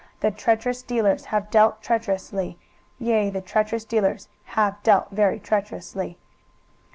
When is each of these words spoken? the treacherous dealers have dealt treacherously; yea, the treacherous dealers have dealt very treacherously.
the 0.21 0.31
treacherous 0.31 0.81
dealers 0.81 1.25
have 1.25 1.51
dealt 1.51 1.79
treacherously; 1.83 2.57
yea, 2.97 3.29
the 3.29 3.39
treacherous 3.39 3.85
dealers 3.85 4.29
have 4.45 4.81
dealt 4.81 5.11
very 5.11 5.39
treacherously. 5.39 6.17